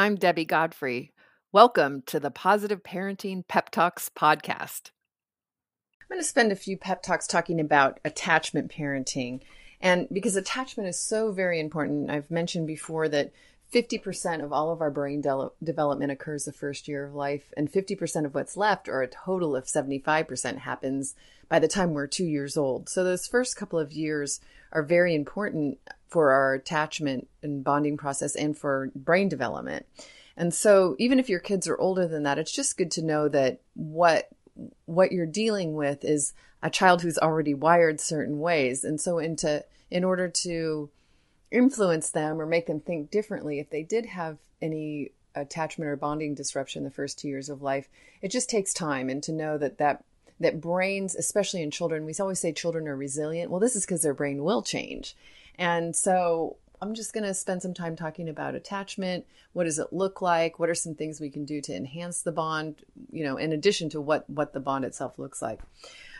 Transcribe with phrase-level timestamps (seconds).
[0.00, 1.12] I'm Debbie Godfrey.
[1.52, 4.92] Welcome to the Positive Parenting Pep Talks podcast.
[6.00, 9.42] I'm going to spend a few pep talks talking about attachment parenting.
[9.78, 13.30] And because attachment is so very important, I've mentioned before that
[13.72, 17.70] 50% of all of our brain de- development occurs the first year of life, and
[17.70, 21.14] 50% of what's left, or a total of 75%, happens
[21.48, 22.88] by the time we're two years old.
[22.88, 24.40] So those first couple of years
[24.72, 25.78] are very important
[26.08, 29.86] for our attachment and bonding process and for brain development.
[30.36, 33.28] And so even if your kids are older than that, it's just good to know
[33.28, 34.28] that what
[34.84, 38.84] what you're dealing with is a child who's already wired certain ways.
[38.84, 40.90] And so into in order to
[41.50, 46.34] influence them or make them think differently if they did have any attachment or bonding
[46.34, 47.88] disruption the first two years of life,
[48.22, 50.04] it just takes time and to know that that
[50.40, 53.50] that brains, especially in children, we always say children are resilient.
[53.50, 55.14] Well, this is because their brain will change.
[55.58, 59.26] And so I'm just going to spend some time talking about attachment.
[59.52, 60.58] What does it look like?
[60.58, 62.76] What are some things we can do to enhance the bond,
[63.12, 65.60] you know, in addition to what, what the bond itself looks like?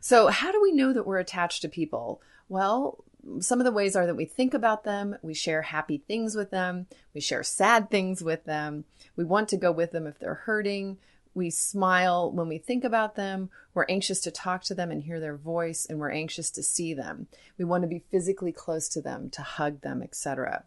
[0.00, 2.22] So, how do we know that we're attached to people?
[2.48, 3.04] Well,
[3.40, 6.50] some of the ways are that we think about them, we share happy things with
[6.50, 8.84] them, we share sad things with them,
[9.16, 10.98] we want to go with them if they're hurting,
[11.36, 13.50] we smile when we think about them.
[13.74, 16.94] We're anxious to talk to them and hear their voice, and we're anxious to see
[16.94, 17.26] them.
[17.58, 20.64] We want to be physically close to them, to hug them, etc.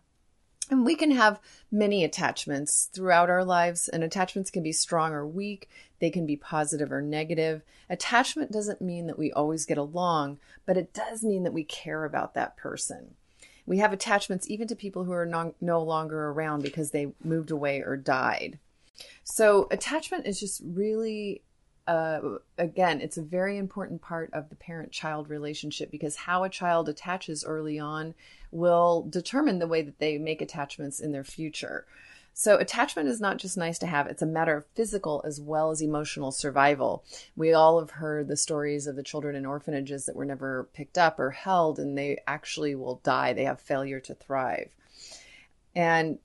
[0.69, 1.39] And we can have
[1.71, 5.67] many attachments throughout our lives, and attachments can be strong or weak.
[5.99, 7.63] They can be positive or negative.
[7.89, 12.05] Attachment doesn't mean that we always get along, but it does mean that we care
[12.05, 13.15] about that person.
[13.65, 17.51] We have attachments even to people who are no, no longer around because they moved
[17.51, 18.59] away or died.
[19.23, 21.41] So attachment is just really
[21.89, 26.49] uh, again, it's a very important part of the parent child relationship because how a
[26.49, 28.13] child attaches early on
[28.51, 31.87] will determine the way that they make attachments in their future.
[32.31, 35.71] So, attachment is not just nice to have, it's a matter of physical as well
[35.71, 37.03] as emotional survival.
[37.35, 40.99] We all have heard the stories of the children in orphanages that were never picked
[40.99, 43.33] up or held, and they actually will die.
[43.33, 44.69] They have failure to thrive.
[45.75, 46.19] And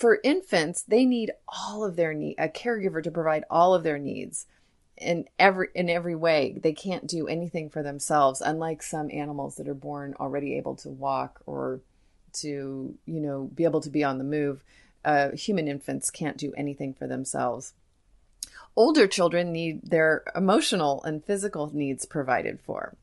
[0.00, 3.98] for infants, they need all of their need a caregiver to provide all of their
[3.98, 4.46] needs
[4.96, 6.58] in every in every way.
[6.60, 10.88] They can't do anything for themselves, unlike some animals that are born already able to
[10.88, 11.80] walk or
[12.32, 14.64] to you know be able to be on the move.
[15.04, 17.74] Uh, human infants can't do anything for themselves.
[18.76, 22.94] Older children need their emotional and physical needs provided for.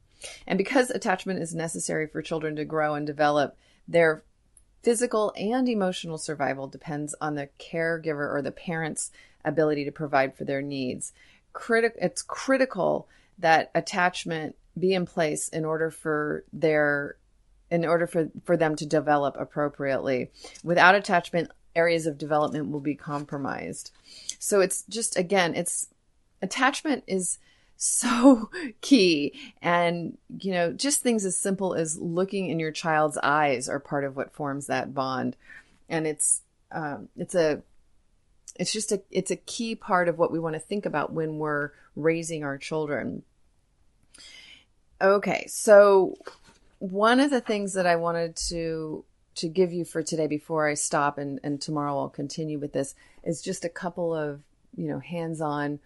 [0.47, 3.55] And because attachment is necessary for children to grow and develop,
[3.87, 4.23] their
[4.81, 9.11] physical and emotional survival depends on the caregiver or the parent's
[9.43, 11.13] ability to provide for their needs.
[11.53, 13.07] Criti- it's critical
[13.39, 17.17] that attachment be in place in order for their
[17.69, 20.31] in order for, for them to develop appropriately.
[20.63, 23.91] Without attachment, areas of development will be compromised.
[24.39, 25.87] So it's just again, it's
[26.41, 27.39] attachment is
[27.77, 28.49] so
[28.81, 29.33] key.
[29.61, 34.03] And, you know, just things as simple as looking in your child's eyes are part
[34.03, 35.37] of what forms that bond.
[35.87, 37.61] And it's, um, it's a,
[38.55, 41.37] it's just a, it's a key part of what we want to think about when
[41.37, 43.23] we're raising our children.
[44.99, 45.45] Okay.
[45.47, 46.17] So
[46.79, 49.05] one of the things that I wanted to,
[49.35, 52.95] to give you for today before I stop and, and tomorrow I'll continue with this
[53.23, 54.41] is just a couple of,
[54.75, 55.79] you know, hands-on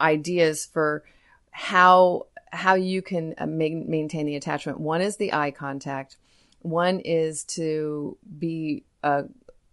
[0.00, 1.04] ideas for
[1.50, 4.80] how how you can uh, maintain the attachment.
[4.80, 6.16] One is the eye contact.
[6.60, 9.24] One is to be a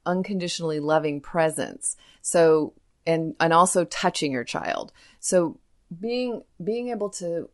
[0.05, 1.95] unconditionally loving presence.
[2.21, 2.73] So
[3.05, 4.91] and and also touching your child.
[5.19, 5.59] So
[5.99, 7.49] being being able to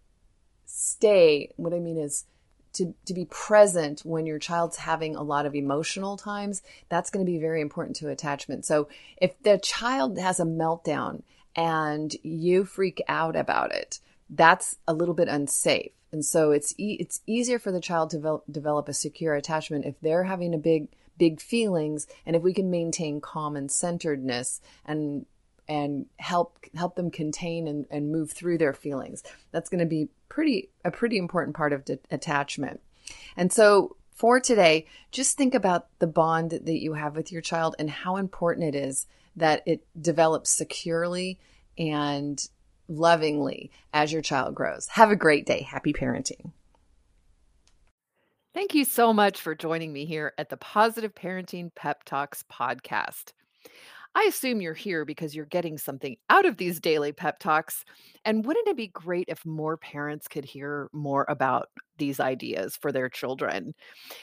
[0.65, 1.51] stay.
[1.55, 2.25] What I mean is
[2.73, 7.25] to, to be present when your child's having a lot of emotional times, that's going
[7.25, 8.65] to be very important to attachment.
[8.65, 8.87] So
[9.17, 11.21] if the child has a meltdown
[11.55, 15.91] and you freak out about it, that's a little bit unsafe.
[16.11, 19.99] And so it's e- it's easier for the child to develop, a secure attachment if
[19.99, 25.25] they're having a big big feelings and if we can maintain calm and centeredness and
[25.67, 29.23] and help help them contain and, and move through their feelings.
[29.51, 32.81] That's going to be pretty a pretty important part of de- attachment.
[33.35, 37.75] And so for today, just think about the bond that you have with your child
[37.79, 41.39] and how important it is that it develops securely
[41.77, 42.47] and
[42.97, 44.87] lovingly as your child grows.
[44.87, 45.61] Have a great day.
[45.61, 46.51] Happy parenting.
[48.53, 53.33] Thank you so much for joining me here at the Positive Parenting Pep Talks podcast.
[54.15, 57.83] I assume you're here because you're getting something out of these daily pep talks.
[58.25, 62.91] And wouldn't it be great if more parents could hear more about these ideas for
[62.91, 63.73] their children?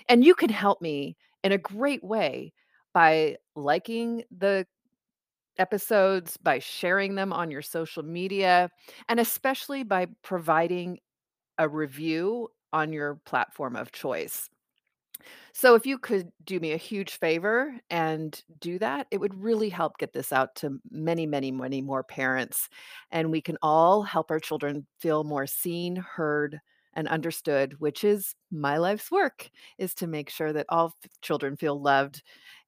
[0.08, 2.52] And you can help me in a great way
[2.94, 4.66] by liking the
[5.60, 8.70] episodes, by sharing them on your social media,
[9.08, 10.98] and especially by providing
[11.58, 14.48] a review on your platform of choice.
[15.52, 19.68] So if you could do me a huge favor and do that, it would really
[19.68, 22.68] help get this out to many, many, many more parents.
[23.10, 26.58] And we can all help our children feel more seen, heard,
[26.94, 31.80] and understood, which is my life's work, is to make sure that all children feel
[31.80, 32.22] loved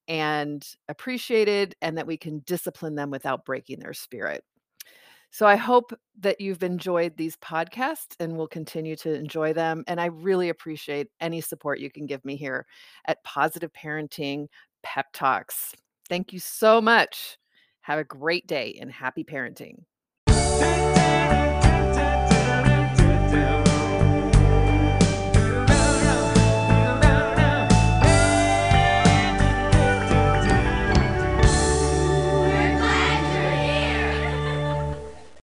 [0.09, 4.45] and appreciated and that we can discipline them without breaking their spirit.
[5.31, 9.83] So I hope that you've enjoyed these podcasts and will continue to enjoy them.
[9.87, 12.67] And I really appreciate any support you can give me here
[13.07, 14.49] at Positive Parenting
[14.83, 15.73] Pep Talks.
[16.09, 17.39] Thank you so much.
[17.81, 19.85] Have a great day and happy parenting.